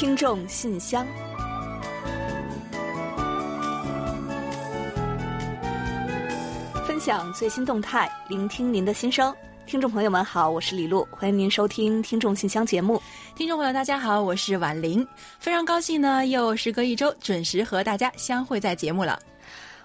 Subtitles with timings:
[0.00, 1.06] 听众信箱，
[6.86, 9.30] 分享最新动态，聆听您的心声。
[9.66, 12.98] 听众朋友们好，我是李璐，欢迎您收听《听众信箱》节目。
[13.36, 15.06] 听众朋友大家好，我是婉玲，
[15.38, 19.18] 非常高兴呢，又时隔一周准时和大家相会在节目了。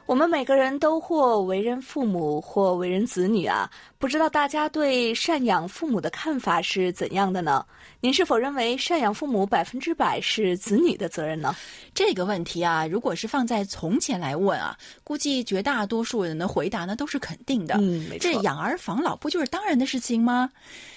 [0.05, 3.68] 我们每个人都或为人父母，或为人子女啊，
[4.06, 7.66] 不知道大家对赡养父母的看法是怎样的呢？
[8.02, 11.55] 您是否认为赡养父母百分之百是子女的责任呢？
[11.91, 17.78] 这个问题啊，如果是放在从前来问啊，估计绝大多数人的回答呢都是肯定的。
[17.80, 18.31] 嗯，没错。
[18.31, 20.52] 这养儿防老不就是当然的事情吗？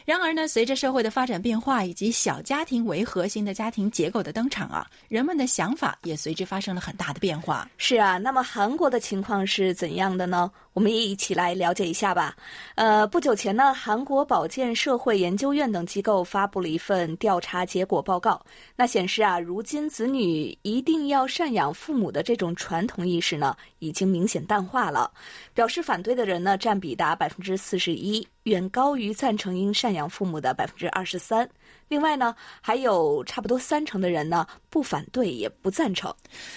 [0.04, 7.66] 然而呢，随着社会的发展变化以及小家庭为核心的家庭结构的登场啊，人们的想法也随之发生了很大的变化。
[7.78, 10.50] 是啊，那么韩国的情况是怎样的呢？
[10.78, 12.36] 我们也一起来了解一下吧。
[12.76, 18.40] 呃，不久前呢，韩国保健社会研究院等机构发布了一份调查结果报告。
[18.76, 25.10] 那显示啊，如今子女一定要赡养父母的这种传统意识呢，已经明显淡化了。
[25.52, 31.50] 表示反对的人呢，占比达百分之四十一，远高于赞成应赡养父母的百分之二十三。
[31.88, 36.14] 另外呢，还有差不多三成的人呢，不反对也不赞成。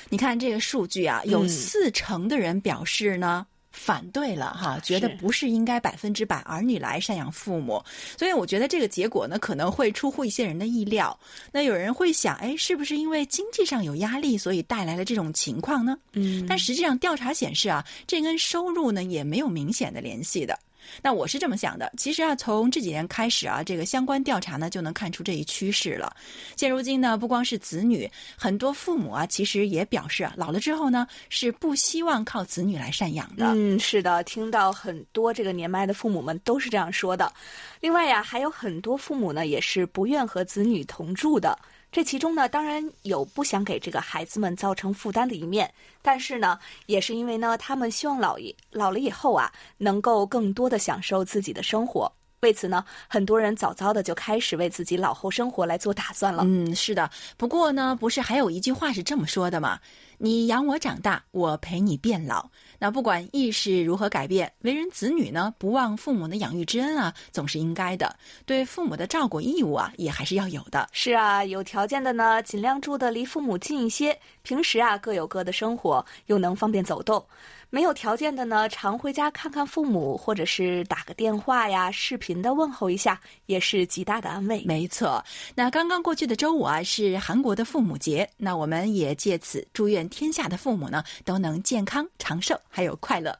[0.10, 3.48] 你看这个数据啊，有四成的人表示呢。
[3.72, 7.84] 反对了哈，觉得不是应该百分之百儿女来赡养父母，
[8.18, 11.18] 所以我觉得这个结果呢可能会出乎一些人的意料。
[11.52, 15.98] 那有人会想，哎，是不是因为经济上有压力，所以带来了这种情况呢？
[16.14, 20.58] 嗯，但实际上调查显示啊，这跟收入呢也没有明显的联系的。
[21.02, 26.16] 那我是这么想的，其实啊，从这几年开始啊，这个相关调查呢就能看出这一趋势了。
[26.56, 33.46] 现如今呢，不光是子女，很多父母啊，其实也表示啊，老了之后呢，是不希望靠子女来赡养的。
[33.56, 37.32] 嗯，是的，听到很多这个年迈的父母们都是这样说的。
[37.80, 41.58] 另外呀，还有很多父母呢，也是不愿和子女同住的。
[41.92, 52.10] 这其中呢，当然有不想给这个孩子们造成负担的一面，但是呢，也是因为呢，他们希望老爷老了以后啊，能够更多的享受自己的生活。
[52.40, 56.44] 为此呢，很多人早早的就开始为自己老后生活来做打算了。
[56.46, 57.12] 嗯，是的。
[57.38, 59.80] 不过呢，不是还有一句话是这么说的吗？
[60.18, 62.50] 你养我长大，我陪你变老。
[62.84, 68.16] 那不管意识如何改变，为人子女呢，不忘父母的养育之恩啊，总是应该的。
[68.44, 70.90] 对父母的照顾义务啊，也还是要有的。
[70.92, 74.18] 是啊，有条件的呢，尽量住的离父母近一些。
[74.42, 77.24] 平时啊，各有各的生活，又能方便走动。
[77.74, 84.62] 没有条件的呢，常回家看看父母，或者是打个电话呀、视频的问候一下，也是极大的安慰。
[84.66, 85.24] 没错，
[85.56, 93.34] 那刚刚过去的周五啊，是韩国的父母节，那我们也借此祝愿天下的父母呢都能健康长寿，还有快乐。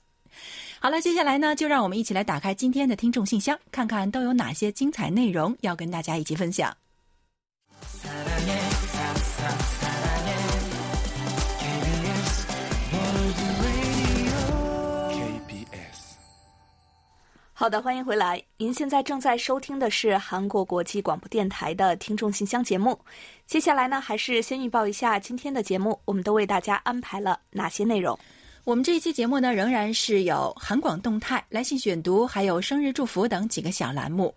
[0.80, 6.74] 好了，接下来呢，就让我们一起来打开今天的听众信箱，看看都有哪些精彩内容要跟大家一起分享。
[17.62, 18.42] 好的，欢迎回来。
[18.58, 22.98] 您现在正在收听的是韩国国际广播电台的听众信箱节目。
[23.46, 28.18] 接下来呢，还是先预报一下今天的节目，我们都为大家安排了哪些内容。
[28.64, 34.34] 我们这一期节目呢，仍然是有韩广动态、来信选读，还有生日祝福等几个小栏目。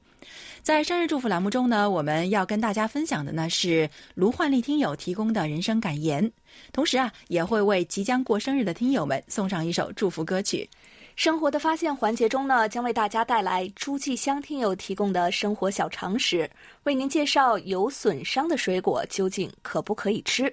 [0.62, 6.30] 在生日祝福栏目中呢，我们要跟大家分享的呢是卢焕丽听友提供的人生感言，
[6.72, 10.68] 同时啊，也会为即将过生日的听友们送上一首祝福歌曲。
[11.16, 16.50] 生活的发现环节中呢，将为大家带来朱继香听友提供的生活小常识，
[16.82, 20.52] 为您介绍有损伤的水果究竟可不可以吃。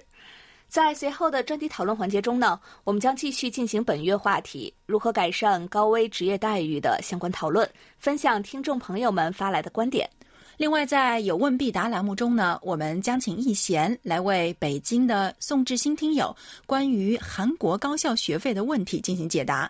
[0.68, 7.68] 在随后的专题讨论环节中呢，我们将继续进行本月话题如何改善高危职业待遇的相关讨论，
[7.98, 10.08] 分享听众朋友们发来的观点。
[10.56, 16.34] 另外，在有问必答栏目中呢，我们将请易贤来为北京的宋志新听友
[16.66, 19.68] 关于韩国高校学费的问题进行解答。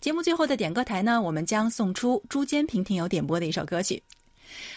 [0.00, 4.02] 节目最后的点歌台呢，我们将送出朱坚平听友点播的一首歌曲。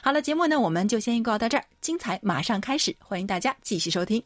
[0.02, 4.22] 好了，节目呢我们就先预告到这儿，精彩马上开始，欢迎大家继续收听。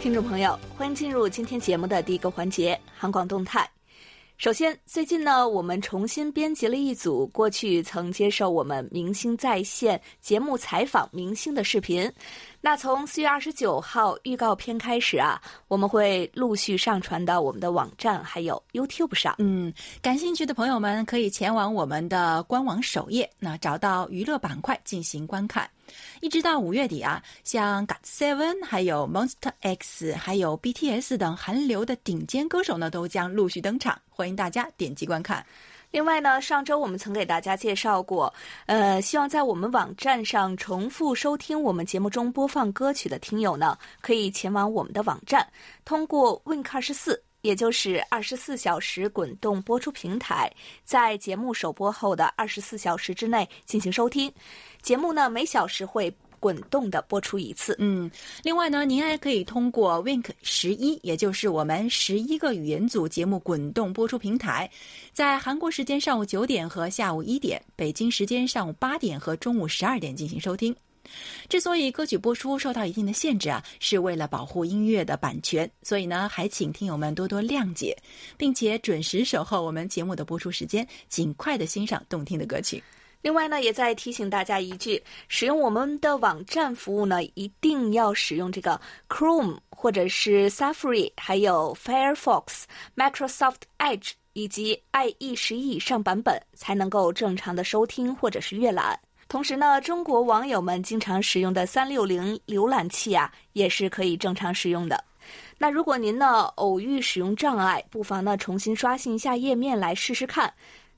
[0.00, 3.70] 听众朋友，欢迎进入今天节目的第一个环节——韩广动态。
[4.42, 12.12] 首先，最近呢，我们重新编辑了一组过去曾接受我们明星在线节目采访明星的视频。
[12.64, 19.34] 那从四月二十九号预告片开始啊，我们会陆续上传到我们的网站还有 YouTube 上。
[19.38, 25.68] 嗯，感兴趣的朋友们可以前往我们的官网首页，那找到娱乐板块进行观看。
[26.20, 35.44] 一直到五月底啊，像 GOT7、还有 Monster X、还有 BTS 等韩流的顶尖歌手呢，都将陆续登场，欢迎大家点击观看。
[35.92, 38.32] 另外呢，上周我们曾给大家介绍过，
[38.64, 45.46] 呃，希望在我们网站上重复收听我们节目中播放歌曲的听友呢，可以前往我们的网站，
[45.84, 50.50] 通过 Wink 二十四，也就是二十四小时滚动播出平台，
[50.82, 54.32] 在节目首播后的二十四小时之内进行收听。
[54.80, 56.10] 节目呢，每小时会。
[56.42, 57.76] 滚动的播出一次。
[57.78, 58.10] 嗯，
[58.42, 64.68] 另外呢，您还可以通过 Wink 十一，也就是我们十一个语言组节目滚动播出平台，
[65.12, 70.74] 在韩国时间上午九点和下午一点，北京时间上午八点和中午十二点进行收听。
[71.48, 77.96] 之所以歌曲播出受到一定的限制啊，是为了保护音乐的版权，所以呢，还请听友们多多谅解，
[78.36, 82.82] 并且准时守候我们节目的播出时间，尽快的欣赏动听的歌曲。
[83.22, 88.78] 另外呢，也再提醒大家一句：使用我们的网站服务呢，一定要使用这个
[89.08, 92.64] Chrome 或者是 Safari，还有 Firefox、
[92.96, 98.98] Microsoft Edge 以及 IE 十一以上版本，才能够正常的收听或者是阅览。
[99.28, 105.02] 同时呢，中国网友们经常使用的三六零浏览器啊，也是可以正常使用的。
[105.56, 110.52] 那如果您呢偶遇使用障碍，不妨呢重新刷新一下页面来试试看。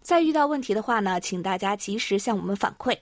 [0.04, 2.94] 再遇到问题的话呢，请大家及时向我们反馈。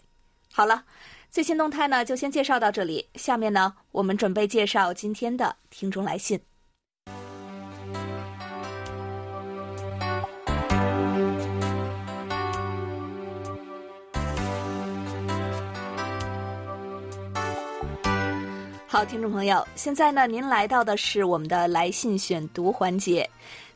[0.52, 0.84] 好了，
[1.32, 3.04] 最新动态呢就先介绍到这里。
[3.16, 6.38] 下面呢，我们准备介绍今天的听众来信。
[18.86, 23.28] 好，听众朋友，现在呢，您来到的是我们的来信选读环节。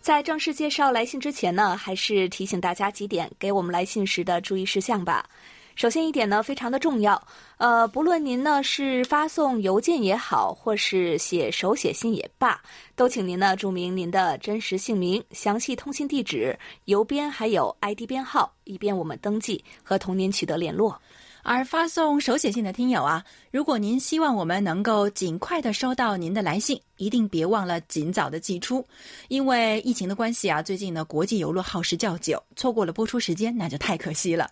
[0.06, 5.28] 在正式介绍来信之前呢，还是提醒大家几点给我们来信时的注意事项吧。
[5.74, 7.20] 首先一点呢，非常的重要，
[7.56, 12.62] 呃，不论您呢是发送邮件也好，或是写手写信也罢，
[12.94, 20.96] 都请您呢注明您的真实姓名、详细通信地址、邮编还有 ID 编号，以便我们登记和同您取得联络。
[21.48, 28.84] 而发送手写信的听友啊，如果您希望我们能够尽快的收到您的来信，一定别忘了尽早的寄出。
[29.28, 34.50] 因为疫情的关系啊，最近呢国际邮路耗时较久，错过了播出时间那就太可惜了。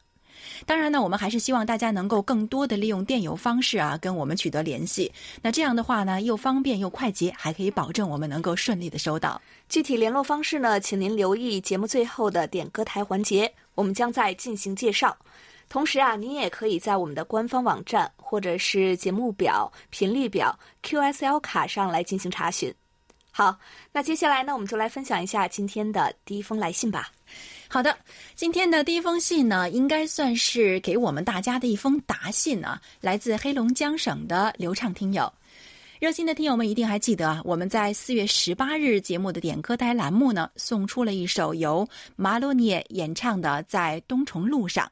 [0.66, 5.10] 当然呢，我们还是希望大家能够更多的利用电邮方式啊跟我们取得联系。
[5.42, 9.42] 那这样的话呢，又方便又快捷，还可以保证我们能够顺利的收到。
[9.68, 15.16] 具体联络方式呢，请您留意节目最后的点歌台环节，我们将在进行介绍。
[15.68, 22.72] 同时啊，您也可以在我们的官方网站或者是节目表、频率表、QSL 卡上来进行查询。
[23.30, 23.58] 好，
[23.90, 27.10] 那接下来呢，我们就来分享一下今天的第一封来信吧。
[27.66, 27.96] 好的，
[28.36, 35.32] 今天的第一封信呢，应该算是给我们大家的一封答信啊，来自黑龙江省的流畅听友。
[36.04, 44.84] 热心的听友们一定还记得啊，我们在四月十八日节目的点歌台栏目呢，送出了一首由马洛涅演唱的《在东重路上》。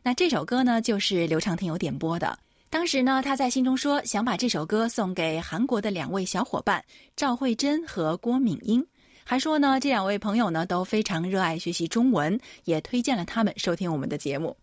[0.00, 2.38] 那这首歌呢，就是刘畅听友点播的。
[2.70, 6.80] 当时呢，他在信中说想把这首歌送给韩国的两位小伙伴
[7.16, 8.86] 赵慧珍和郭敏英，
[9.24, 14.56] 还说呢，这两位朋友呢都非常热爱学习中文，也推荐了他们收听我们的节目。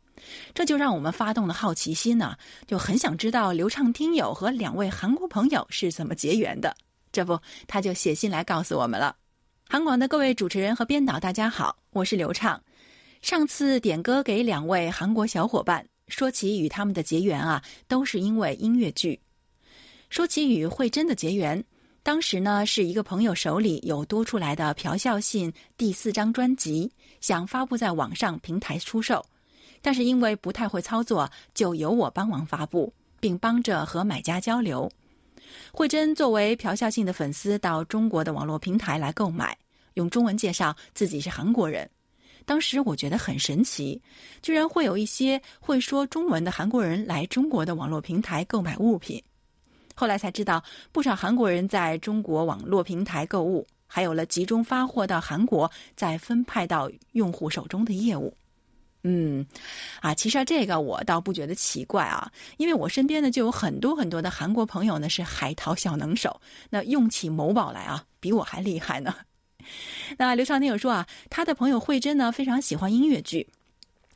[0.53, 2.35] 这就让我们发动了好奇心呢，
[2.65, 6.75] 就很想知道刘畅听友和两位韩国朋友是怎么结缘的。
[7.11, 9.15] 这不，他就写信来告诉我们了。
[9.69, 12.61] 韩广的各位主持人和编导，大家好，我是刘畅。
[13.21, 19.19] 上次点歌给两位韩国小伙伴，说起与他们的结缘啊，都是因为音乐剧。
[20.09, 21.61] 说起与慧珍的结缘，
[22.03, 29.25] 当时呢是一个朋友手里有多出来的朴孝信第四张专辑，想发布在网上平台出售。
[29.81, 34.89] 但是因为不太会操作，就由我帮忙发布，并帮着和买家交流。
[35.71, 39.57] 慧珍作为朴孝信的粉丝，到中国的网络平台来购买，
[39.93, 41.89] 用中文介绍自己是韩国人。
[42.45, 44.01] 当时我觉得很神奇，
[44.41, 49.21] 居然会有一些会说中文的韩国人来中国的网络平台购买物品。
[49.95, 58.33] 后来才知道，不少韩国人在中国网络平台购物，还有了集中发货到韩国再分派到用户手中的业务。
[59.09, 59.45] 嗯，
[60.01, 69.15] 啊，其实这个我倒不觉得奇怪啊，因为我身边呢就有很多很多的韩国朋友呢是海淘小能手，那用起某宝来啊比我还厉害呢。
[70.19, 73.47] 那刘畅听友说啊，他的朋友慧珍呢非常喜欢音乐剧，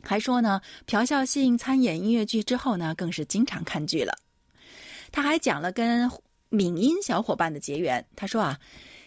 [0.03, 4.13] 还说呢朴孝信参演音乐剧之后呢更是经常看剧了。
[5.09, 6.11] 他还讲了跟
[6.49, 8.59] 闽音小伙伴的结缘，他说啊。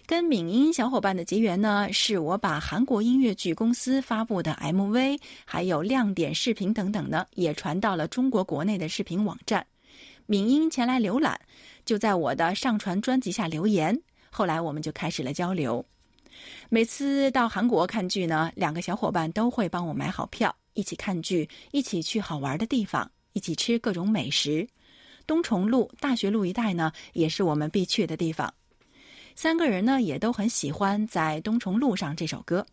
[0.07, 9.67] 跟闽英小伙伴的结缘呢，是我把韩国音乐剧公司发布的 MV，还有亮点视频等等呢，也传到了中国国内的视频网站。
[10.27, 11.41] 敏英前来浏览，
[11.87, 13.99] 就在我的上传专辑下留言。
[14.29, 15.83] 后来我们就开始了交流。
[16.69, 24.69] 每次到韩国看剧呢，两个小伙伴都会帮我买好票，一起看剧，一起去好玩的地方，一起吃各种美食。
[25.27, 28.53] 东重路、大学路一带呢，也是我们必去的地方。
[29.37, 32.65] 三个人呢，也都很喜欢在东重路上这首歌。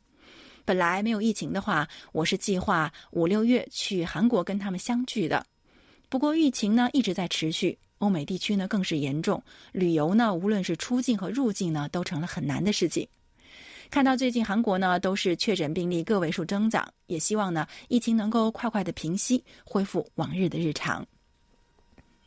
[0.64, 5.44] 本来没有疫情的话，我是计划五六月去韩国跟他们相聚的。
[6.08, 9.42] 不过疫情呢一直在持续，欧美地区呢更是严重，
[9.72, 13.08] 旅游呢无论是出境和入境呢都成了很难的事情。
[13.90, 21.06] 看到最近韩国呢都是确诊病例个位数增长，也希望呢疫情能够快快的平息，恢复往日的日常。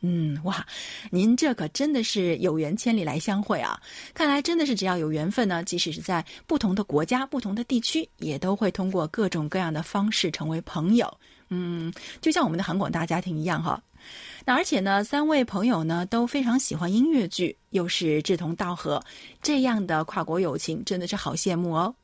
[0.06, 0.62] 嗯，哇，
[1.10, 3.80] 您这可真的是有缘千里来相会啊！
[4.12, 11.10] 看来真的是只要有缘分呢，即使是在不同的国家、不同的地区，也都会通过各种各样的方式成为朋友。
[11.48, 13.82] 嗯，就像我们的韩广大家庭一样哈。
[14.44, 19.02] 那而且呢，三位朋友呢都非常喜欢音乐剧，又是志同道合，
[19.40, 21.94] 这样的跨国友情真的是好羡慕哦。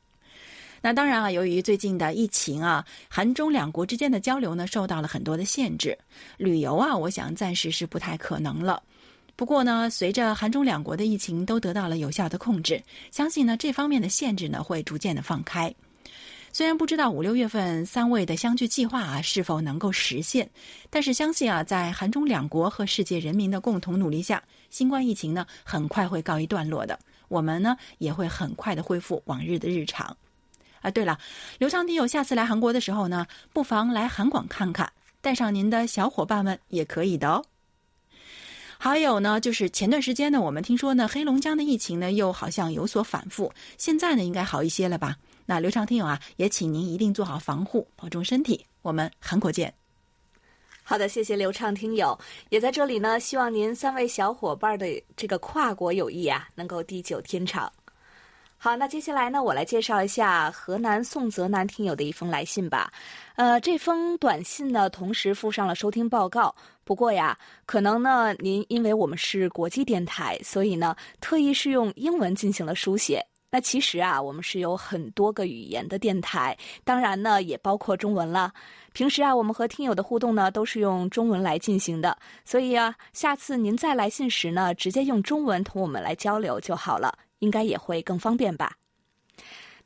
[0.82, 5.96] 那当然啊，由于最近的疫情啊，韩中两国之间的交流呢受到了很多的限制，
[6.38, 8.82] 旅游啊，我想暂时是不太可能了。
[9.37, 15.75] 不过呢，随着韩中两国的疫情都得到了有效的控制，相信呢这方面的限制呢会逐渐的放开。
[16.52, 20.50] 虽然不知道五六月份三位的相聚计划啊是否能够实现，
[20.88, 30.16] 但是相信啊，在韩中两国和世界人民的共同努力下，新冠疫情呢很快会告一段落的，我们呢也会很快的恢复往日的日常。
[30.80, 31.18] 啊，对了，
[31.58, 37.44] 刘畅听友下次来韩国的时候呢，不妨来韩广看看，带上您的小伙伴们也可以的哦。
[38.78, 45.16] 还有呢，就是前段时间呢，我们听说呢，黑龙江的疫情呢又好像有所反复，现在呢应该好一些了吧？
[45.44, 48.64] 那刘畅听友啊，也请您一定做好防护，保重身体。
[48.80, 49.75] 我们韩国见。
[50.82, 52.18] 好的，谢谢刘畅听友，
[52.49, 57.70] 也在这里呢，希望您三位小伙伴的这个跨国友谊啊，能够地久天长。
[58.62, 62.92] 好，那接下来呢，我来介绍一下河南宋泽南听友的一封来信吧。
[63.36, 66.54] 呃，这封短信呢，同时附上了收听报告。
[66.84, 73.24] 不过呀，可能呢，您因为我们是国际电台，所以呢，特意是用英文进行了书写。
[73.50, 78.52] 那其实啊，我们是有很多个语言的电台，当然呢，也包括中文了。
[78.92, 82.14] 平时啊，我们和听友的互动呢，都是用中文来进行的。
[82.44, 87.16] 所以啊，下次您再来信时呢，直接用中文同我们来交流就好了。
[87.40, 88.76] 应该也会更方便吧。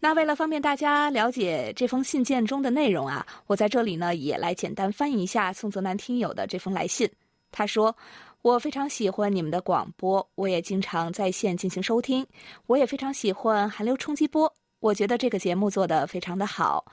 [0.01, 7.11] 那为了方便大家了解这封信件中的内容啊，我在这里呢也来简单翻译一下宋泽南听友的这封来信。
[7.51, 7.97] 他说
[8.43, 12.27] ：“我非常喜欢你们的广播，我也经常在线进行收听。
[12.67, 16.85] 我也非常喜欢韩流冲击波，我觉得这个节目做得非常的好。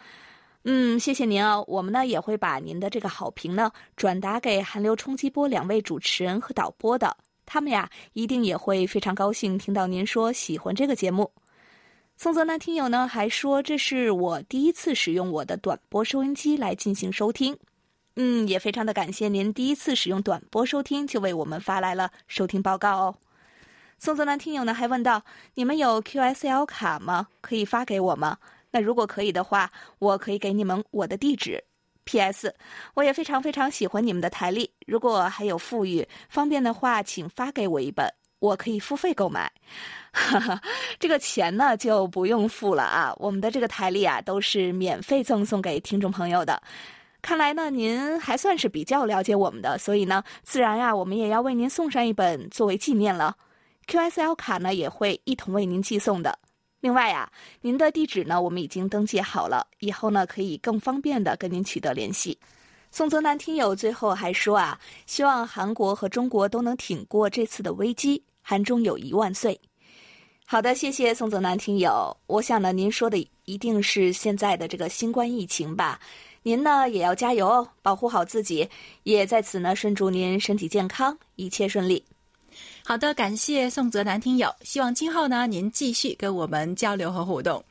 [0.64, 1.62] 嗯，谢谢您啊。
[1.64, 7.18] 我们呢也会把您的这个好评呢转达给韩流冲击波两位主持人和导播的。”
[7.54, 11.34] 他们呀，一定也会非常高兴听到您说喜欢这个节目。
[12.16, 17.58] 宋泽南听友呢还说，这是我第一次使用我的短波收音机来进行收听。
[18.16, 23.16] 嗯，也非常的感谢您第一次使用短波收听就为我们发来了收听报告哦。
[23.98, 27.28] 宋泽南听友呢还问到，你们有 QSL 卡吗？
[27.42, 28.38] 可以发给我吗？
[28.72, 31.66] 那如果可以的话，我可以给你们我的地址。
[32.04, 32.54] P.S.
[32.94, 39.52] 我也非常非常喜欢你们的台历，如果还有富裕方便的话，请发给我一本，我可以付费购买。
[40.12, 40.62] 哈哈，
[41.00, 46.62] 这个钱呢就不用付了啊，我们的这个台历啊都是免费赠送给听众朋友的。
[47.22, 53.38] 看来呢，您还算是比较了解我们的，所以呢，自然呀，我们也要为您送上一本作为纪念了。
[53.88, 56.38] Q.S.L 卡呢也会一同为您寄送的。
[56.82, 62.38] 另外呀，您的地址呢，我们已经登记好了，以后呢可以更方便的跟您取得联系。
[62.92, 69.58] 宋泽南听友最后还说啊，希望韩国和中国都能挺过这次的危机，韩中友谊万岁。
[70.46, 72.18] 好的，谢谢宋泽南听友。
[72.26, 76.00] 我想呢，您说的一定是现在的这个新冠疫情吧？
[76.42, 78.68] 您呢也要加油哦，保护好自己。
[79.04, 82.04] 也在此呢，顺祝您身体健康，一切顺利。
[82.84, 87.64] 好的，感谢宋泽南听友，希望今后呢您继续跟我们交流和互动。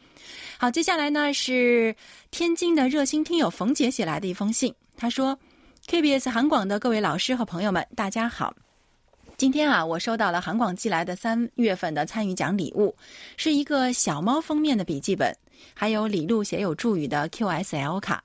[0.56, 1.94] 好，接下来呢是
[2.30, 5.36] 天津的热心听友冯姐写来的一封信，她说
[5.88, 8.54] ：“KBS 韩广的各位老师和朋友们，大家好。
[9.36, 12.94] 今天啊，我收到了韩广寄来的三月份的参与奖礼物，
[13.36, 15.36] 是一个小猫封面的笔记本，
[15.74, 18.22] 还有李璐写有祝语的 QSL 卡，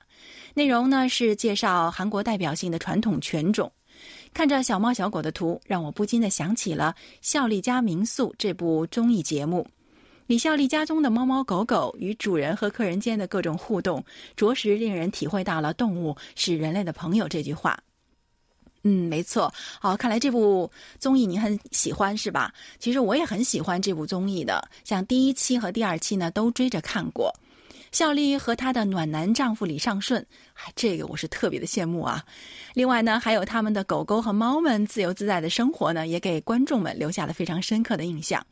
[0.54, 3.70] 内容呢是介绍韩国代表性的传统犬种。”
[4.36, 9.66] 看着小猫小狗的图，让我不禁的想起了《孝利家民宿》这部综艺节目。
[10.26, 14.04] 李孝利家中的猫猫狗狗与主人和客人间的各种互动，
[14.36, 17.78] 着实令人体会到了“动物是人类的朋友”这句话。
[18.82, 19.50] 嗯，没错。
[19.80, 22.52] 好，看来这部综艺你很喜欢是吧？
[22.78, 27.34] 其实我也很喜欢这部综艺的，像第一期和第二期呢都追着看过。
[27.96, 30.20] 孝利和她的暖男丈夫李尚顺，
[30.52, 32.22] 哎，这个我是特别的羡慕啊。
[32.74, 38.46] 另外呢，还有他们的狗狗和猫们自由自在的生活呢，也给观众们留下了非常深刻的印象。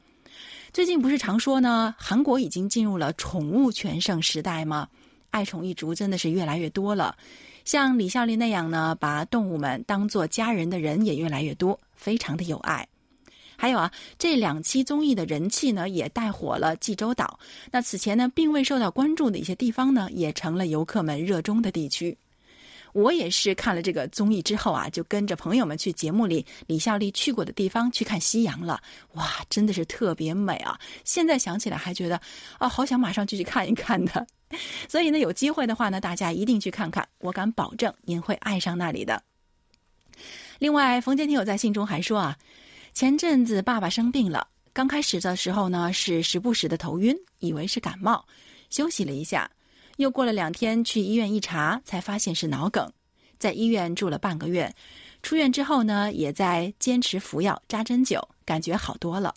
[0.73, 4.89] 最近不是常说呢，韩国已经进入了宠物全盛时代吗？
[5.29, 7.15] 爱宠一族真的是越来越多了。
[7.67, 12.89] 像李孝利那样呢，把动物们当做家人的人也越来越多，非常的有爱。
[13.57, 17.39] 还有啊，这两期综艺的人气呢，也带火了济州岛。
[17.71, 22.17] 那此前呢，并未受到关注的一些地方呢，也成了游客们热衷的地区。
[22.93, 28.81] 我也是看了这个综艺之后啊，就跟着朋友们去节目里李孝利去过的地方去看夕阳了。
[29.15, 30.79] 哇，真的是特别美啊！
[31.05, 32.21] 现在想起来还觉得
[32.59, 34.25] 啊，好想马上就去看一看的。
[34.89, 39.21] 所以呢，有机会的话呢，大家一定去看看，我敢保证您会爱上那里的。
[40.61, 42.39] 另外，冯坚听友在信中还说啊，
[42.95, 48.25] 前阵子爸爸生病了，刚开始的时候呢是时不时的头晕，以为是感冒，
[48.71, 49.51] 休息了一下，
[49.97, 52.89] 又过了两天去医院一查，才发现是脑梗，
[53.37, 54.73] 在医院住了半个月，
[55.25, 59.35] 出院之后呢，也在坚持服药、扎针灸，感觉好多了。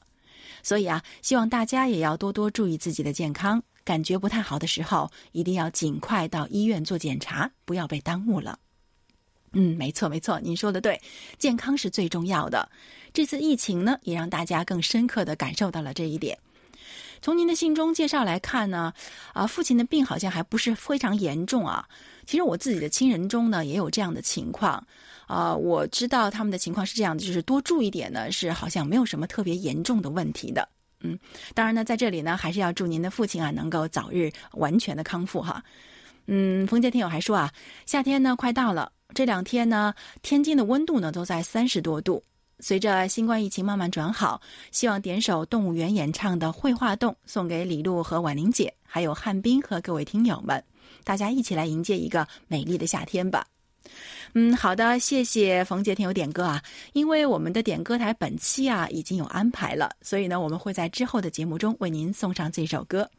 [0.62, 3.62] 所以啊，希望大家也要多多注意自己的健康。
[3.84, 8.60] 感觉不太好的时候，一定要尽快到医院做检查，不要被耽误了。
[9.54, 11.00] 嗯，没错没错，您说的对，
[11.38, 12.68] 健康是最重要的。
[13.14, 16.38] 这次疫情呢，也让大家更深刻的感受到了这一点。
[17.20, 18.94] 从您的信中介绍来看呢，
[19.34, 21.88] 啊，父亲的病好像还不是非常严重啊。
[22.28, 24.86] 其实我自己的亲人中呢，也有这样的情况。
[25.26, 30.68] 啊，我知道他们的情况是这样的，就是多注意点呢，是好像没有什么特别严重的问题的。
[31.02, 31.18] 嗯，
[31.54, 35.64] 当然呢，在这里呢，还是要祝您的父亲啊能够早日完全的康复哈。
[36.28, 37.52] 嗯，冯杰听友还说啊，
[37.86, 42.24] 夏天呢快到了，这两天呢，天津的温度呢都在三十多度。
[42.60, 44.42] 随着新冠疫情慢慢转好，
[44.72, 50.62] 希望点首动物园演唱的《绘画动》送给李璐和婉玲姐，还有汉斌和各位听友们，
[51.04, 53.46] 大家一起来迎接一个美丽的夏天吧。
[54.34, 56.62] 嗯，好的，谢谢冯杰听友点歌啊。
[56.94, 63.10] 因为我们的点歌台本期啊已经有安排了，所以呢，我们会在之后的节目中为您送上这首歌。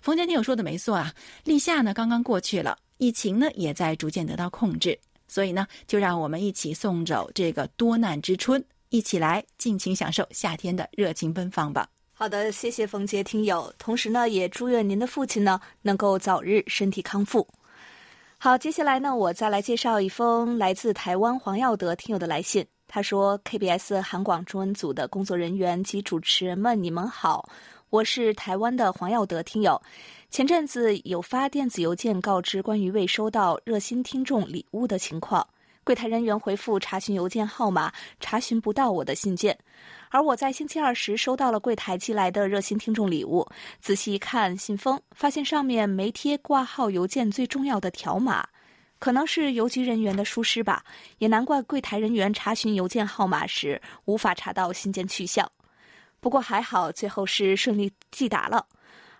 [0.00, 1.12] 冯杰听友说的没错啊，
[1.44, 11.88] 立夏呢刚刚过去了，疫情呢也在逐渐得到控制，所以呢，就让我们一起送走这个多难之春，一起来尽情享受夏天的热情奔放吧。
[12.12, 17.46] 好的，谢谢冯杰听友，同时呢，也祝愿您的父亲呢能够早日身体康复。
[18.36, 22.66] 好，接下来呢，我再来介绍一封来自台湾黄耀德听友的来信。
[22.92, 27.48] 他说：“KBS 韩广中文组的工作人员及主持人们，你们好，
[27.90, 29.80] 我是台湾的黄耀德听友。
[30.30, 35.44] 前阵子有发电子邮件告知关于未收到热心听众礼物的情况，
[35.82, 39.58] 柜台人员回复查询邮件号码，查询不到我的信件。”
[40.08, 43.44] 而我在星期二时收到了柜台寄来的热心听众礼物，
[43.80, 48.46] 仔细一看信封，发现上面没贴挂号邮件最重要的条码，
[49.00, 50.84] 可能是邮局人员的疏失吧，
[51.18, 55.50] 也难怪柜台人员查询邮件号码时无法查到信件去向。
[56.20, 58.66] 不过还好，最后是顺利寄达了。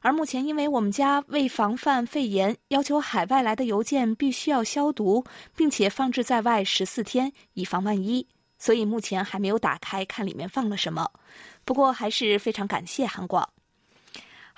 [0.03, 8.27] 而目前因为我们家为防范肺炎，要求海外来的邮件必须要消毒，并且放置在外十四天，以防万一。
[8.59, 11.11] 所以目前还没有打开看里面放了什么，
[11.65, 13.49] 不过还是非常感谢韩广。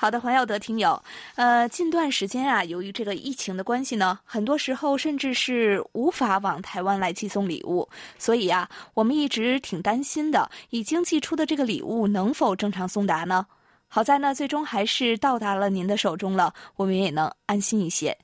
[0.02, 1.00] 好的，黄耀德听友，
[1.36, 7.88] 呃，近段时间啊，由于这个疫情的关系呢，很多时候甚至是无法往台湾来寄送礼物，
[8.18, 13.46] 所以啊，我们一直挺担心的，已经寄出的这个礼物能否正常送达呢？
[13.86, 18.18] 好在呢，最终还是到达了您的手中了，我们也能安心一些。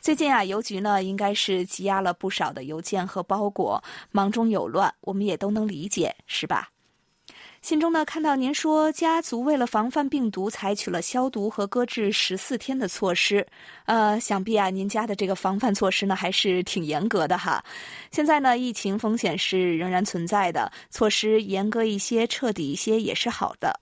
[0.00, 6.70] 最近啊，邮局呢应该是积压了不少的邮件和包裹，忙中有乱，我们也都能理解，是吧？
[7.62, 13.46] 信中呢看到您说，家族为了防范病毒，采取了消毒和搁置十四天的措施。
[13.84, 17.62] 呃，想必啊，您家的这个防范措施呢还是挺严格的哈。
[18.10, 23.78] 现在呢，疫情风险是仍然存在的，措施严格一些、彻底一些也是好的。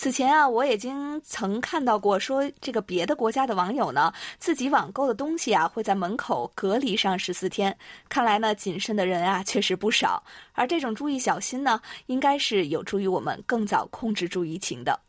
[0.00, 7.76] 此前啊，我已经曾看到过说这个别的国家的网友呢，自己网购的东西啊，会在门口隔离上十四天。
[8.08, 10.22] 看来呢，谨慎的人啊确实不少。
[10.52, 15.00] 而这种注意小心呢，应该是有助于我们更早控制住疫情的。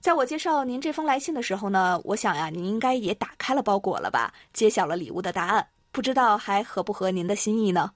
[0.00, 7.92] 在我介绍您这封来信的时候呢，我想呀，您应该也打开了包裹了吧，揭晓了礼物的答案，不知道还合不合您的心意呢？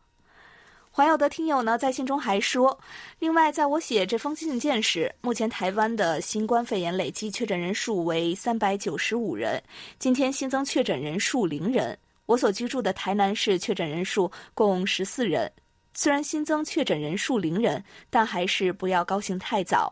[0.94, 2.78] 黄耀德听友呢在信中还说，
[3.18, 9.60] 另外，在我写这封信件时，目前台湾的新冠肺炎累计确诊人数为三百九十五人，
[9.98, 11.98] 今天新增确诊人数零人。
[12.26, 15.50] 我所居住的台南市确诊人数共十四人，
[15.94, 19.90] 虽然新增确诊人数零人，但还是不要高兴太早，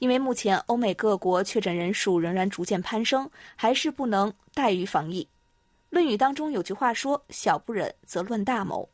[0.00, 5.22] 因为目前欧美各国确诊人数仍然逐渐攀升，还是不能怠于防疫。
[5.90, 8.88] 《论语》当中有句话说：“小不忍则乱大谋。”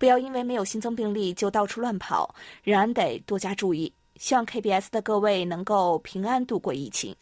[0.00, 3.92] 不要因为没有新增病例就到处乱跑，仍然得多加注意。
[4.16, 7.14] 希望 KBS 的各位能够平安度过疫情。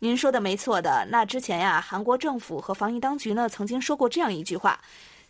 [0.00, 4.80] 您说的没错的，那之前呀，韩国政府和防疫当局呢曾经说过这样一句话。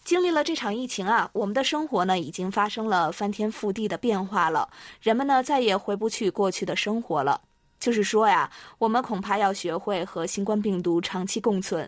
[0.05, 4.67] 经历了这场疫情啊，我们的生活呢已经发生了翻天覆地的变化了，
[5.03, 7.39] 人们呢再也回不去过去的生活了。
[7.79, 11.87] 就是说呀，我们恐怕要学会和新冠病毒长期共存。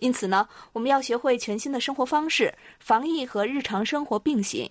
[0.00, 4.68] 因此呢，我们要学会全新的生活方式，防疫和日常生活并行。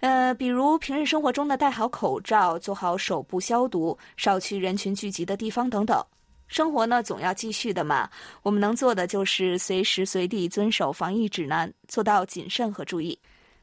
[0.00, 6.04] 呃，比如平日生活中呢，戴好口罩，做好手部消毒，少去人群聚集的地方等等。
[6.48, 8.08] 生活呢，总要继续的嘛。
[8.42, 13.18] 我们能做的就是随时随地遵守防疫指南，做到谨慎和注意。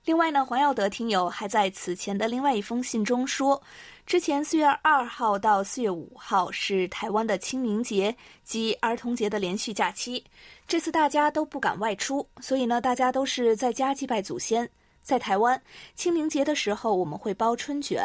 [0.05, 3.61] 另外呢，黄耀德听友还在此前的另外一封信中说，
[4.05, 10.23] 之前四月二号到四月五号是台湾的清明节及儿童节的连续假期，
[10.67, 14.69] 这次大家都不敢外出，所以呢，大家都是在家祭拜祖先。
[15.01, 15.59] 在台湾，
[15.95, 18.03] 清明节的时候我们会包春卷。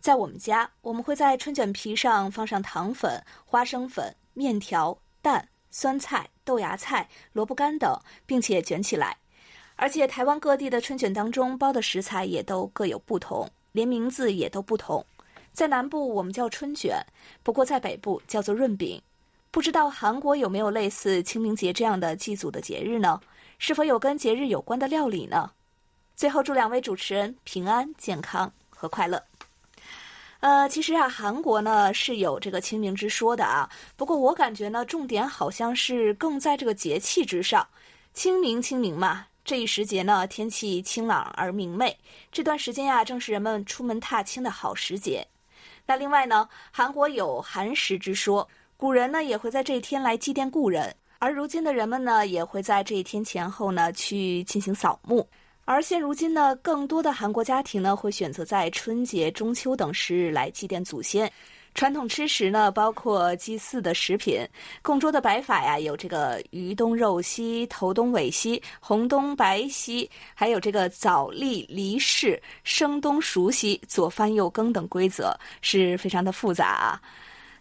[0.00, 9.16] 在我们家，我们会在春卷皮上放上糖粉、花生粉、面条、蛋、酸菜、豆芽菜、萝卜干等，并且卷起来。
[9.76, 15.04] 而且，台湾各地的春卷当中包的食材也都各有不同，连名字也都不同。
[15.54, 17.00] 在南部我们叫春卷，
[17.44, 19.00] 不过在北部叫做润饼。
[19.52, 23.20] 不知道韩国有没有类似清明节这样的祭祖的节日呢？
[23.58, 25.52] 是否有跟节日有关的料理呢？
[26.16, 29.22] 最后，祝两位主持人平安、健康和快乐。
[30.40, 33.70] 呃，其实啊，韩国呢是有这个清明之说的啊。
[33.96, 37.64] 不过我感觉呢，重点好像是更在这个节气之上。
[38.12, 41.96] 清明，清明嘛，这一时节呢，天气清朗而明媚。
[42.32, 45.24] 这段时间呀，正是人们出门踏青的好时节。
[45.86, 55.26] 那另外呢，韩国有寒食之说，古人呢也会在这一天来祭奠故人，而如今的人们呢，也会在这一天前后呢去进行扫墓。
[55.66, 61.30] 而现如今呢，更多的韩国家庭呢会选择在春节、中秋等时日来祭奠祖先。
[61.74, 64.46] 传统吃食呢包括祭祀的食品，
[64.80, 77.02] 供桌的摆法呀有这个鱼冬肉西、头冬尾西、红冬白西，还有这个早立离世、生冬熟西、左翻右耕等规则，是非常的复杂啊。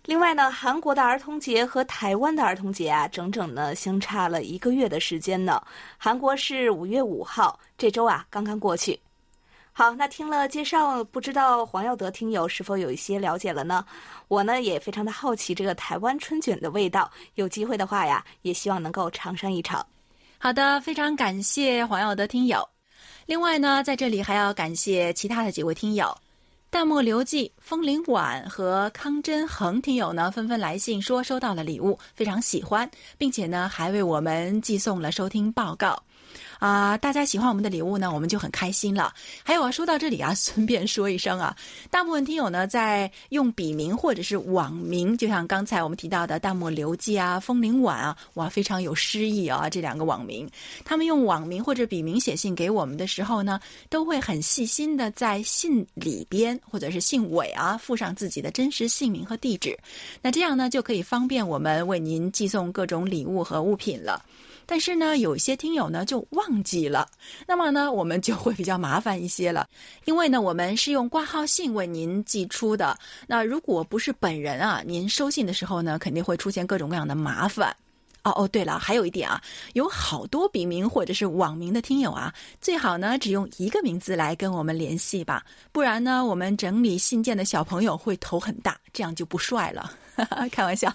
[0.06, 5.60] 另外呢，韩国的儿童节和台湾的儿童节啊，整整呢相差了一个月的时间呢。
[5.98, 9.00] 韩国是五月五号，这周啊刚刚过去。
[9.76, 13.84] 好，那听了介绍，不知道黄耀德听友是否有一些了解了呢？
[14.28, 19.84] 我呢也非常的好奇这个台湾春卷的味道，有机会的话呀，也希望能够尝上一尝。
[20.38, 22.64] 好的，非常感谢黄耀德听友。
[23.26, 26.16] 另外呢，在这里还要感谢其他的几位听友。
[26.70, 36.02] 淡墨留记、风铃晚和康真恒听友呢，纷纷来信说收到了礼物，非常喜欢，并且呢，还为我们寄送了收听报告。
[36.64, 39.14] 啊，大家喜欢我们的礼物呢，我们就很开心了。
[39.44, 41.54] 还有啊，说到这里啊， 顺便说一声啊，
[41.92, 49.70] 大部分听友呢在用笔名或者是网名，就像刚才我们提到的“淡漠流记”啊、“风铃晚”啊，哇，非常有诗意啊！
[49.70, 50.50] 这两个网名，
[50.86, 59.78] 他们用网名或者笔名写信给我们的时候呢，都会很细心的在信里边或者是信尾啊附上自己的真实姓名和地址。
[60.22, 64.24] 那这样呢，就可以方便我们为您寄送各种礼物和物品了。
[64.66, 67.08] 但是呢，有些听友呢就忘记了，
[67.48, 69.68] 那么呢，我们就会比较麻烦一些了，
[70.06, 72.98] 因为呢，我们是用挂号信为您寄出的。
[73.28, 77.76] 那如果不是本人啊，您收信的时候呢，肯定会出现各种各样的麻烦。
[78.24, 79.42] 哦哦，对了，还有一点啊，
[79.74, 89.92] 有好多笔名或者是网名的听友啊，最好呢只用一个名字来跟我们联系吧，不然呢，我们整理信件的小朋友会头很大，这样就不帅了。
[90.54, 90.90] 开玩笑。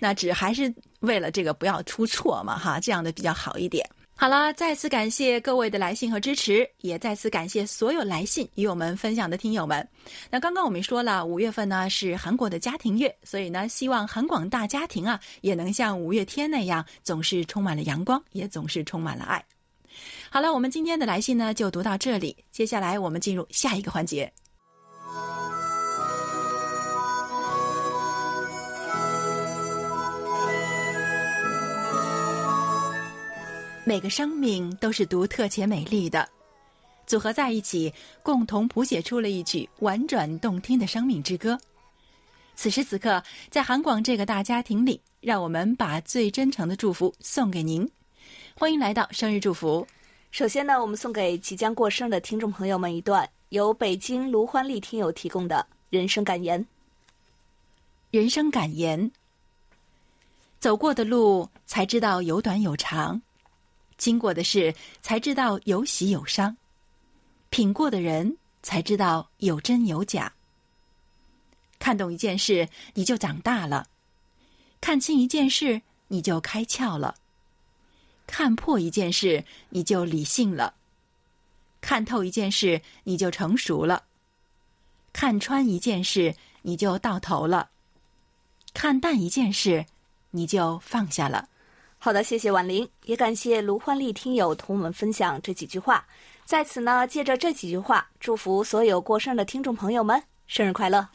[0.00, 3.88] 那只还是为了这个不要出错嘛，哈，这样的比较好一点。
[4.18, 9.86] 好了，再次感谢各位的来信和支持，也再次感谢所有来信与我们分享的听友们。
[10.30, 19.44] 那刚刚我们说了，五月份呢是韩国的家庭月，所以呢，希望韩广大家庭啊也能像五月天那样，总是充满了阳光，也总是充满了爱。
[20.30, 24.32] 好了，我们今天的来信呢就读到这里，接下来我们进入下一个环节。
[33.88, 36.28] 每个生命都是独特且美丽的，
[37.06, 41.56] 组合在一起，共同谱写出了一曲婉转动听的生命之歌。
[42.56, 47.88] 此时此刻，在韩广这个大家庭里，让我们把最真诚的祝福送给您。
[48.58, 49.86] 欢迎来到生日祝福。
[50.32, 56.66] 首先呢，我们送给即将过生日的听众朋友们一段由北京卢欢丽听友提供的人生感言。
[58.10, 59.12] 人生感言：
[60.58, 63.22] 走过的路才知道有短有长，
[63.98, 66.56] 经过的事才知道有喜有伤，
[67.50, 70.32] 品过的人才知道有真有假。
[71.78, 73.84] 看懂一件事，你就长大了；
[74.80, 77.14] 看清一件事，你就开窍了；
[78.26, 80.74] 看破一件事，你就理性了；
[81.80, 84.04] 看透一件事，你就成熟了；
[85.12, 87.68] 看穿一件事，你就到头了；
[88.74, 89.86] 看淡一件事，
[90.30, 91.48] 你就放下了。
[91.98, 96.06] 好的，谢谢婉玲，也感谢卢焕丽听友同我们分享这几句话。
[96.44, 101.06] 在此呢，借着这几句话，祝福所有过生日的听众朋友们生日快乐。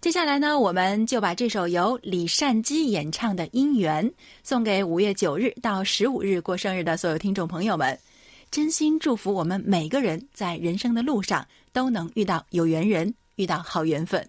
[0.00, 4.08] 接下来呢，我们就把这首由李善基演唱的《姻缘》
[4.42, 7.98] 送给五月九日到十五日过生日的所有听众朋友们。
[8.50, 14.26] 真心祝福我们每个人在人生的路上都能遇到有缘人，遇到好缘分。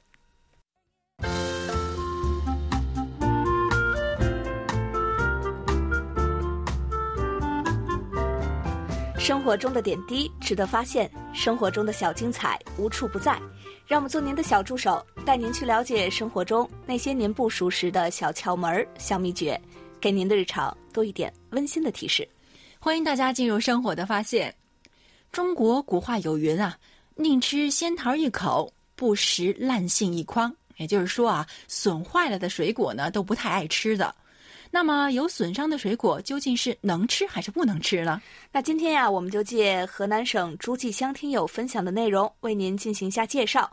[9.30, 13.40] 生活中的点滴值得发现，生活中的小精彩无处不在。
[13.86, 19.62] 让我们做您的小助手，带您去了解生活中那些您不熟识的小窍门、小秘诀，
[20.02, 22.28] 给您的日常多一点温馨的提示。
[22.80, 24.52] 欢迎大家进入生活的发现。
[25.32, 26.76] 中国古话有云啊
[27.14, 34.16] ：“宁吃仙桃一口，不食烂杏一筐。”也就是说啊，损坏了的水果呢都不太爱吃的。
[34.72, 38.22] 那么有损伤的水果究竟是能吃还是不能吃呢？
[38.52, 43.72] 那今天呀，我们就借河南省诸暨乡听友分享的内容，为您进行一下介绍。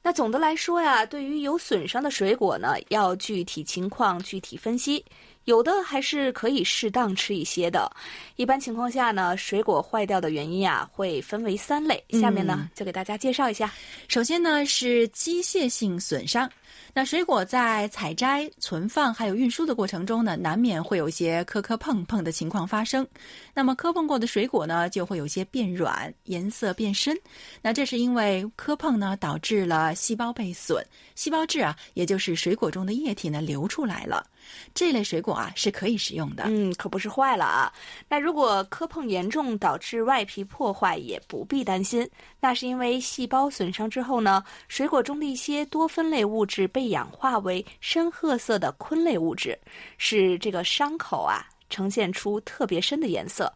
[0.00, 5.04] 那总的来说呀，对于有损伤的水果呢，要具体情况具体分析。
[5.48, 7.90] 有的还是可以适当吃一些的。
[8.36, 12.04] 一般情况下呢，水果坏掉的原因啊，会分为三类。
[12.10, 13.72] 下面呢，就给大家介绍一下。
[14.08, 16.46] 首先呢，是机械性损伤。
[16.92, 23.06] 那水果在采摘、存放还有运输的过程中呢，难免会有一些磕磕碰碰的情况发生。
[23.54, 27.16] 那么磕碰过的水果呢，就会有些变软、颜色变深。
[27.62, 30.84] 那这是因为磕碰呢，导致了细胞被损，
[31.14, 34.26] 细胞质啊，也就是水果中的液体呢流出来了。
[34.74, 37.72] 这类水果啊是可以食用的，嗯，可不是坏了啊。
[38.08, 42.08] 那如果磕碰严重导致外皮破坏，也不必担心，
[42.40, 49.58] 那是因为细胞损伤之后呢，水果中的一些多酚类物质被氧化为深褐色的醌类物质，
[49.96, 53.52] 使这个伤口啊呈现出特别深的颜色。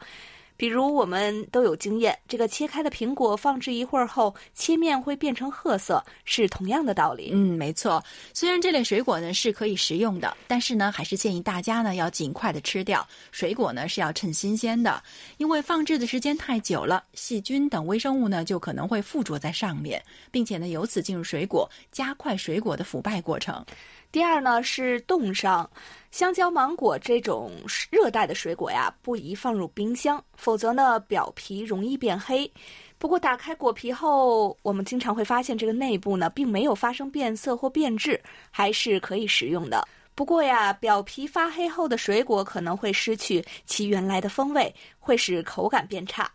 [0.63, 7.31] 比如我们都有经验，这个切开的苹果放置一会儿后，切面会变成褐色，是同样的道理。
[7.33, 8.01] 嗯，没错。
[8.33, 13.05] 虽然这类水果呢是可以食用的，但是呢，还是建议大家呢要尽快的吃掉。
[13.33, 15.03] 水果呢是要趁新鲜的，
[15.37, 23.67] 因为放置的时间太久了，细菌等微生物呢就可能会附着在上面，并且呢由此进入水果，加快水果的腐败过程。
[24.13, 25.69] 第二呢是冻伤，
[26.11, 27.51] 香蕉、芒果这种
[27.91, 32.49] 热带的水果呀，不宜放入冰箱，否则呢表皮容易变黑。
[32.99, 38.21] 不过打开果皮后，我们经常会发现这个内部呢并没有发生变色或变质，
[38.51, 39.83] 还是可以食用的。
[40.15, 46.31] 不过呀，表皮发黑后的水果可能会失去其原来的风味，会使口感变差。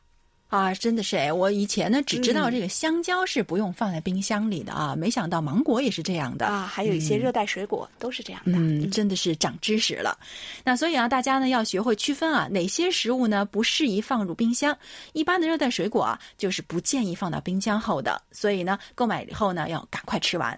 [0.49, 1.31] 啊，真的是哎！
[1.31, 8.53] 我以前呢只知道这个香蕉是不用放在冰箱里的啊，没想到芒果也是这样的啊，还有一些热带水果都是这样的。
[8.53, 10.17] 嗯，真的是长知识了。
[10.63, 14.77] 那所以啊，大家呢要学会区分啊，哪些食物呢不适宜放入冰箱？
[15.11, 18.21] 一般的热带水果啊，就是不建议放到冰箱后的。
[18.31, 20.57] 所以呢，购买以后呢要赶快吃完。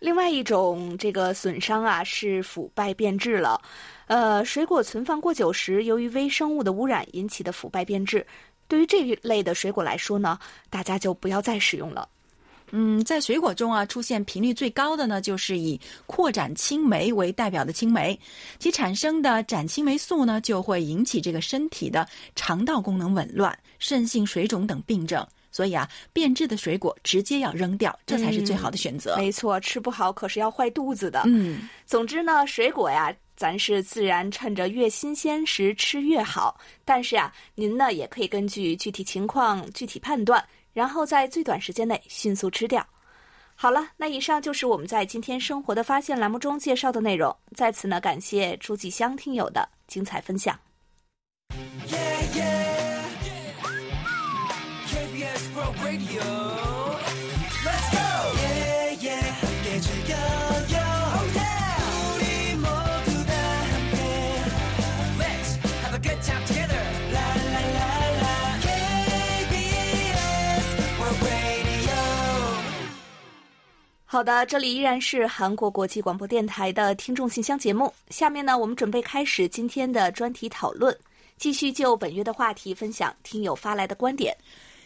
[0.00, 3.60] 另外一种这个损伤啊是腐败变质了，
[4.06, 8.26] 呃，水果存放过久时，由于微生物的污染引起的腐败变质。
[8.70, 10.38] 对于这一类的水果来说呢，
[10.70, 12.08] 大家就不要再使用了。
[12.70, 18.16] 嗯，在水果中啊，出现频率最高的呢，就是以扩展青霉为代表的青霉，
[18.60, 22.06] 其产生的展青霉素呢，就会引起这个身体的
[22.36, 25.26] 肠道功能紊乱、肾性水肿等病症。
[25.50, 29.16] 所以啊，变质的水果直接要扔掉，这才是最好的选择。
[29.16, 31.22] 没错，吃不好可是要坏肚子的。
[31.26, 33.12] 嗯，总之呢，水果呀。
[33.40, 42.86] 咱是自然趁着越新鲜时吃越好，但是啊，您呢也可以根据具体情况具体判断，然后在最短时间内迅速吃掉。
[43.54, 47.34] 好了，那以上就是我们在今天生活的发现栏目中介绍的内容。
[47.56, 50.60] 在此呢，感谢朱继香听友的精彩分享。
[74.12, 77.94] 好的，这里依然是韩国国际广播电台的听众信箱节目。
[78.08, 80.92] 下面呢，我们准备开始今天的专题讨论，
[81.36, 84.36] 继续就本月的话题分享听友发来的观点。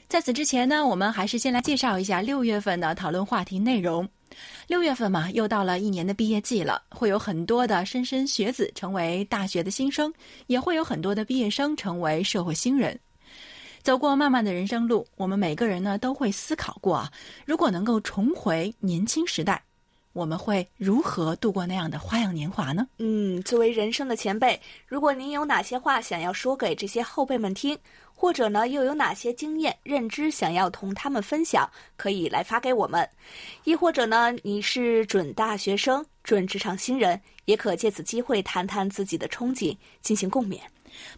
[0.08, 4.06] 在此之前呢，我们还是先来介绍一下六月份的讨论话题内容。
[4.66, 10.12] 六月份嘛，又到了一年的毕业季了，会有很多的莘莘学子成为大学的新生，
[10.48, 13.00] 也会有很多的毕业生成为社会新人。
[13.84, 17.12] 走过漫漫的人生路，我们每个人呢都会思考过啊，
[17.44, 19.62] 如果能够重回年轻时代，
[20.14, 22.86] 我们会如何度过那样的花样年华呢？
[22.96, 27.78] 嗯，作为人生的前辈，如果您有哪些话想要说给这些后辈们听，
[28.14, 33.06] 或者呢又有哪些经验认知想要同他们分享，可以来发给我们；
[33.64, 40.58] 亦或者呢你是准大学生、准职场新人，也可借此机会谈谈自己的憧憬，进行共勉。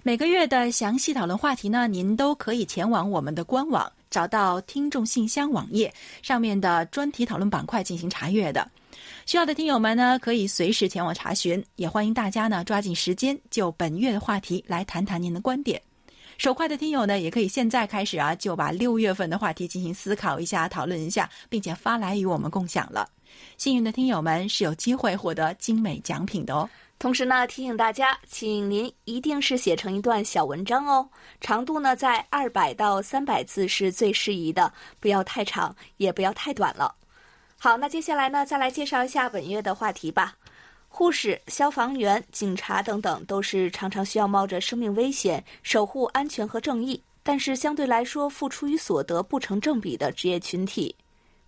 [0.02, 8.68] 每个月的详细讨论话题呢，您都可以前往我们的官网，找到听众信箱网页上面的专题讨论板块进行查阅的。
[9.26, 15.80] 需要的听友们呢，可以随时前往查询，也欢迎大家呢抓紧时间就本月的话题来谈谈您的观点。
[16.38, 23.08] 手快的听友呢，也可以现在开始啊，就把六月份的话题进行思考一下、讨论一下，并且发来与我们共享了。
[23.56, 26.68] 幸运的听友们是有机会获得精美奖品的哦。
[26.98, 31.08] 同时呢，提醒大家，请您一定是写成一段小文章哦，
[31.42, 36.94] 长度呢在二百到三百字是最适宜的，不要太长，也不要太短了。
[37.58, 40.34] 好，那接下来呢，再来介绍一下本月的话题吧。
[40.88, 50.96] 护士、消防员、警察等等，都是常常需要冒着生命危险守护安全和正义，但是相对来说付出与所得不成正比的职业群体。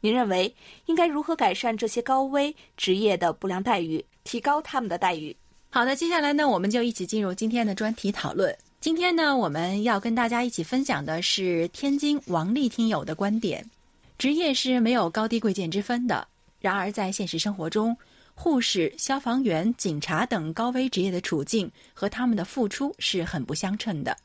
[0.00, 0.54] 您认为
[0.86, 4.04] 应该如何改善这些高危职业的不良待遇？
[4.24, 5.36] 提高他们的待遇。
[5.70, 8.56] 好的，接下来呢，我们就一起进入今天的专题讨论。
[8.80, 13.68] 今天呢，我们要跟大家一起分享的是天津王丽听友的观点：
[14.16, 16.26] 职业是没有高低贵贱之分的。
[16.60, 17.96] 然而，在现实生活中，
[18.34, 24.16] 护士、消防员、警察等高危职业的处境和他们的付出是很不相称的。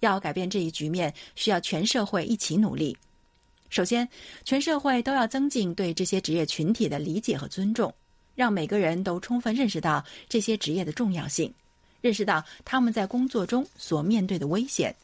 [0.00, 2.96] 要改变这一局面，需要全社会一起努力。
[3.70, 4.06] 首先，
[4.44, 7.92] 全社会都要增进对这些职业群体的理解和尊重。
[8.36, 11.52] 让每个人都充分认识到这些职业的重要性，
[12.00, 14.94] 认识到他们在工作中所面对的危险，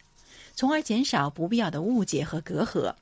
[0.55, 2.95] 从而减少不必要的误解和隔阂。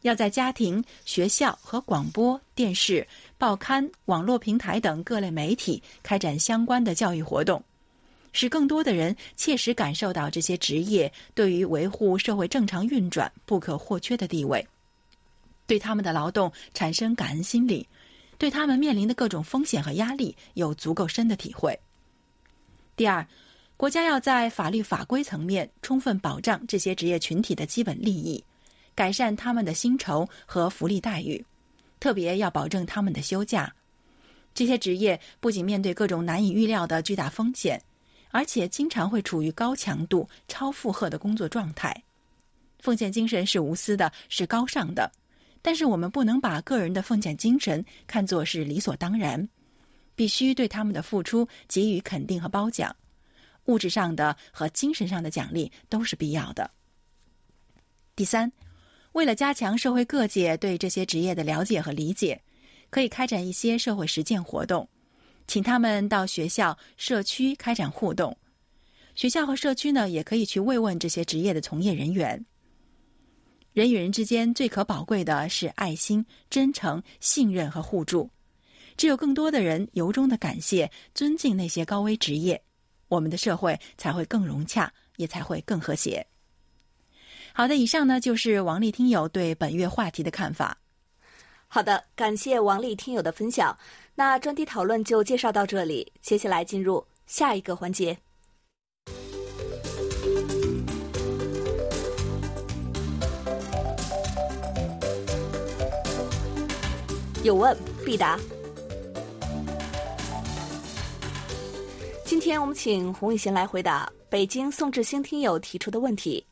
[0.00, 7.62] 要在家庭、学校和广播电视、报刊、网络平台等各类媒体开展相关的教育活动，
[8.32, 14.66] 使更多的人切实感受到这些职业对于维护社会正常运转不可或缺的地位，
[15.70, 17.88] 对他们的劳动产生感恩心理。
[18.36, 21.78] 对他们面临的各种风险和压力有足够深的体会。
[22.96, 23.24] 第二，
[23.76, 28.42] 国家要在法律法规层面充分保障这些职业群体的基本利益，
[28.96, 31.44] 改善他们的薪酬和福利待遇，
[32.00, 33.72] 特别要保证他们的休假。
[34.52, 37.80] 这些职业不仅面对各种难以预料的巨大风险，
[38.32, 41.94] 而且经常会处于高强度、超负荷的工作状态。
[42.80, 45.12] 奉献精神是无私的，是高尚的。
[45.62, 49.48] 但是我们不能把个人的奉献精神看作是理所当然，
[50.14, 52.94] 必须对他们的付出给予肯定和褒奖，
[53.66, 56.70] 物质上的和精神上的奖励都是必要的。
[58.16, 58.50] 第三，
[59.12, 62.40] 为了加强社会各界对这些职业的了解和理解，
[62.88, 64.88] 可以开展一些社会实践活动，
[65.46, 68.36] 请他们到学校、社区开展互动，
[69.14, 72.44] 学校和社区呢也可以去慰问这些职业的从业人员。
[73.72, 78.28] 人与人之间最可宝贵的是爱心、真诚、信任和互助。
[78.96, 82.60] 只有更多的人由衷的感谢、尊敬那些高危职业，
[83.08, 86.26] 我们的社会才会更融洽，也才会更和谐。
[87.52, 90.76] 好的，以上呢就是王丽听友对本月话题的看法。
[91.68, 93.76] 好的，感谢王丽听友的分享。
[94.14, 98.18] 那专题讨论就介绍到这里，接下来进入下一个环节。
[107.42, 107.74] 有问
[108.04, 108.38] 必答。
[112.22, 116.44] 今天我们请洪雨贤来回答北京宋志兴听友提出的问题。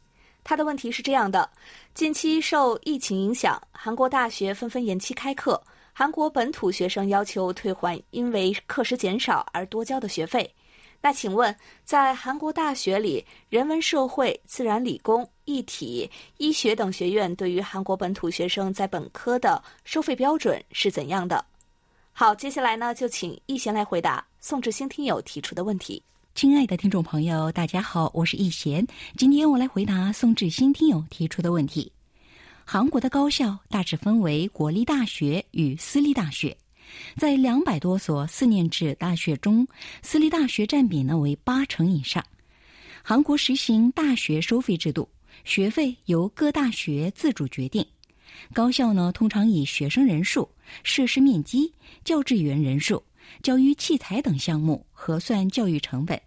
[0.42, 1.48] 他的问题是这样的：
[1.92, 5.62] 近期受疫情影响，韩国大学纷纷延期开课，
[5.92, 10.50] 韩国本土学生要求退还因为课时减少而多交的学费。
[11.02, 21.42] 那请问，在韩国大学里，人文社会、自然理工、一体、医学等学院对于韩国本土学生在本科的收费标准是怎样的？
[22.12, 26.02] 好，接下来呢，就请易贤来回答宋志兴听友提出的问题。
[26.34, 28.86] 亲爱的听众朋友，大家好，我是易贤，
[29.16, 31.90] 今天我来回答宋志兴听友提出的问题。
[32.66, 36.54] 韩国的高校大致分为国立大学与私立大学，
[37.16, 39.66] 在两百多所四年制大学中，
[40.02, 42.22] 私立大学占比呢为八成以上。
[43.02, 45.08] 韩国实行大学收费制度，
[45.48, 47.82] 学费由各大学自主决定。
[48.52, 50.46] 高校呢通常以学生人数、
[50.84, 51.72] 设施面积、
[52.04, 53.02] 教职员人数、
[53.42, 56.20] 教育器材等项目核算教育成本，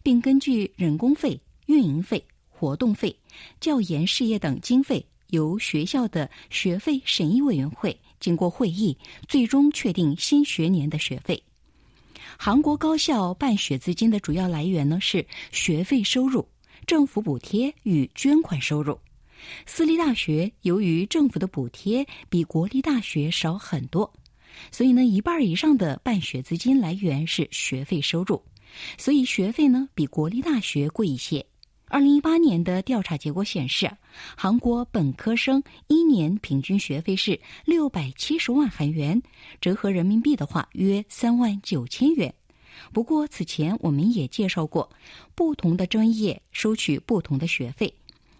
[0.00, 3.14] 并根据人工费、运营费、活动费、
[3.58, 5.04] 教研事业等经费。
[5.30, 11.42] 由学校的学费审议委员会经过会议，最终确定新学年的学费。
[12.38, 16.48] 韩国高校办学资金的主要来源呢是学费收入、
[16.86, 18.98] 政府补贴与捐款收入。
[19.66, 24.12] 私立大学由于政府的补贴比国立大学少很多，
[24.72, 28.42] 所以呢一半以上的办学资金来源是学费收入，
[28.96, 31.44] 所以学费呢比国立大学贵一些。
[31.90, 33.90] 二零一八年的调查结果显示，
[34.36, 39.22] 韩国本科生一年平均学费是六百七十万韩元，
[39.60, 42.34] 折合人民币的话约三万九千元。
[42.92, 44.90] 不过，此前我们也介绍过，
[45.34, 47.94] 不同的专业收取不同的学费。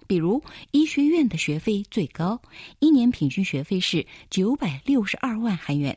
[0.07, 2.41] 比如，医学院的学费最高，
[2.79, 5.95] 一年平均学费是九百六十二万韩元；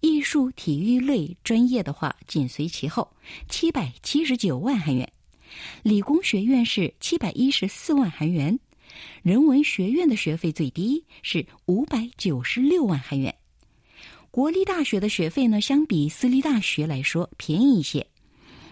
[0.00, 3.12] 艺术、体育类专业的话紧随其后，
[3.50, 5.12] 七百七十九万韩元。
[5.82, 8.58] 理工学院是七百一十四万韩元，
[9.22, 13.34] 人文学院的学费最低是五百九十六万韩元。
[14.32, 18.06] 国立大学的学费呢，相比私立大学来说便宜一些。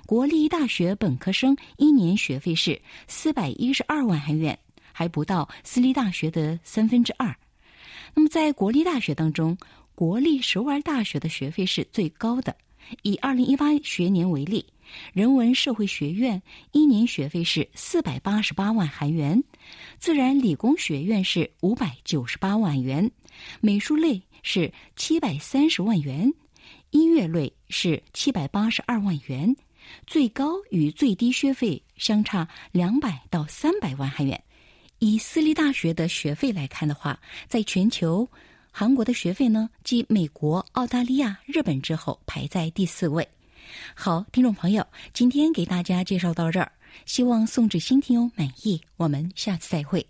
[0.06, 4.58] 国立大学本科生一年学费是四百一十二万韩元，
[4.90, 7.36] 还不到私立大学的三分之二。
[8.14, 9.54] 那么在国立大学当中，
[9.94, 12.56] 国立首尔大学的学费是最高的。
[13.02, 14.64] 以二零一八学年为例。
[15.12, 16.42] 人文社会学院
[16.72, 19.40] 一年学费是四百八十八万韩元，
[20.00, 23.08] 自然理工学院是五百九十八万元，
[23.60, 26.32] 美术类是七百三十万元，
[26.90, 29.54] 音乐类是七百八十二万元，
[30.06, 34.42] 最高与最低学费相差两百到三百万韩元。
[34.98, 37.18] 以私立大学的学费来看的话，
[37.48, 38.28] 在全球，
[38.70, 43.26] 韩国的学费呢，继美国、澳大利亚、日本之后排在第四位。
[43.94, 46.70] 好，听众朋友，今天给大家介绍到这儿，
[47.06, 48.80] 希望宋志新听友满意。
[48.96, 50.06] 我们下次再会。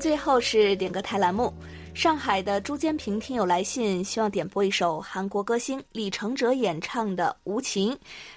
[0.00, 1.52] 最后是点歌台栏目，
[1.94, 7.92] 上海的朱坚平听友来信，希望点播一首韩国歌星李承哲演唱的《无情》，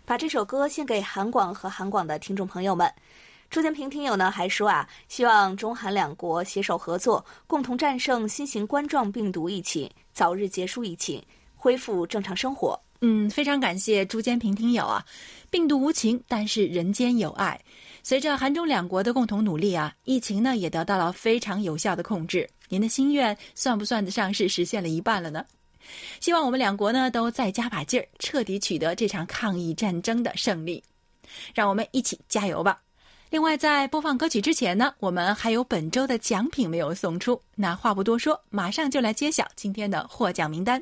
[0.05, 2.91] 把这首歌献给韩广和韩广的听众朋友们。
[3.49, 11.23] 朱建平听友呢还说啊，希望中韩两国携手合作，共同战胜新型冠状病毒疫情，早日结束疫情，
[11.55, 12.79] 恢复正常生活。
[13.01, 15.05] 嗯，非常感谢朱坚平听友啊！
[15.49, 17.59] 病毒无情，但是人间有爱。
[18.01, 22.49] 随着韩中两国的共同努力啊，疫情呢也得到了非常有效的控制。
[22.69, 25.45] 您的心愿算不算得上是实现了一半了呢？
[26.19, 30.83] 希望我们两国呢都再加把劲儿，彻底取得这场抗疫战争的胜利。
[31.53, 32.81] 让我们一起加油吧！
[33.29, 37.39] 另外，在播放歌曲之前呢，我们还有本周的奖品没有送出。
[37.55, 40.81] 那话不多说，马上就来揭晓今天的获奖名单。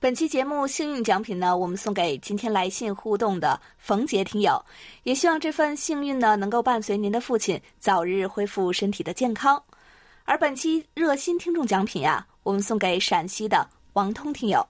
[0.00, 4.62] 本期节目幸运奖品呢，我们送给今天来信互动的冯杰听友，
[5.04, 9.62] 也希望这份幸运呢能够伴随您的父亲早日恢复身体的健康。
[10.24, 14.66] 而本期热心听众奖品呀，我们送给陕西的王通听友。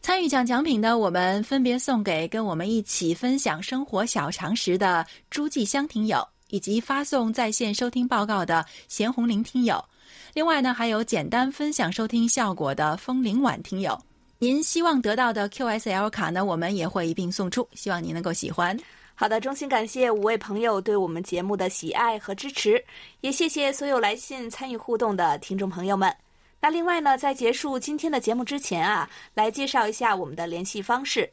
[0.00, 9.84] 参与奖奖品呢，我们分别送给跟我们一起分享生活小常识的朱继香听友，以及发送在线收听报告的咸红林听友。
[10.34, 14.00] 另外呢，还有简单分享收听效果的风铃晚听友。
[14.38, 18.78] 您希望得到的 QSL 卡呢，我们也会一并送出，希望您能够喜欢。
[19.16, 22.84] 好的，衷心感谢五位朋友对我们节目的喜爱和支持，
[23.20, 26.14] 也谢谢所有来信参与互动的听众朋友们。
[26.60, 31.28] 那另外呢，在结束今天的节目之前啊，来介绍一下我们的联系方式。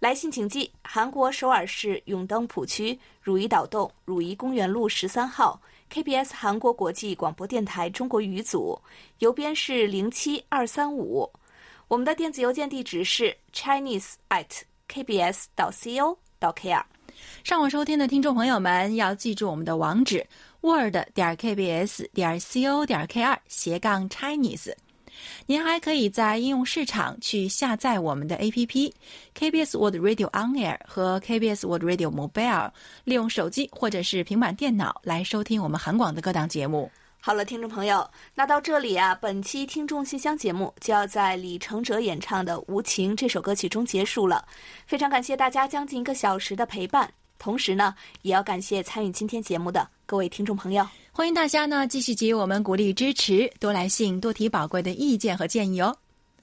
[0.00, 5.60] 来信请寄韩国首尔市永登浦区汝矣岛洞汝矣公园路十三号
[5.92, 8.78] KBS 韩国国际广播电台中国语组，
[9.18, 11.28] 邮编是零七二三五。
[11.88, 16.84] 我们的电子邮件地址是 chinese at kbs 到 co 到 kr。
[17.42, 20.24] 上网收听的听众朋友们要记住我们的网址。
[20.60, 24.72] word 点 kbs 点 co 点 kr 斜杠 Chinese，
[25.46, 28.92] 您还可以在应用市场去下载我们的 APP
[29.36, 32.70] KBS World Radio On Air 和 KBS World Radio Mobile，
[33.04, 36.90] 利用手机或者是平板电脑来收听我们韩广的各档节目。
[37.20, 44.46] 好了，听众朋友，那到这里啊，本期听众信箱节目就要在李承哲演唱的《无情》这首歌曲中结束了。
[44.86, 47.92] 非常感谢大家将近一个小时的陪伴，同时呢，
[48.22, 50.86] 也要感谢参与今天节目的各位听众朋友。
[51.18, 55.92] 欢迎大家呢继续给予我们鼓励支持，多来信，多提宝贵的意见和建议哦。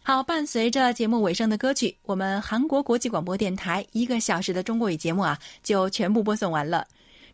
[0.03, 6.85] 好，伴随着节目尾声的歌曲，我们韩国国际广播电台一个小时的中国语节目啊，就全部播送完了。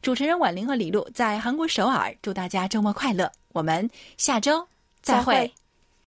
[0.03, 3.27] 主持人婉玲和李璐在韩国首尔，祝大家周末快乐。
[3.53, 4.63] 我们下周
[5.01, 5.51] 再会。